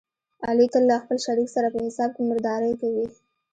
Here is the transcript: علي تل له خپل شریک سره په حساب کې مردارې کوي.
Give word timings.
علي 0.47 0.65
تل 0.73 0.83
له 0.89 0.95
خپل 1.03 1.17
شریک 1.25 1.49
سره 1.55 1.67
په 1.73 1.79
حساب 1.85 2.09
کې 2.15 2.21
مردارې 2.29 2.73
کوي. 2.81 3.07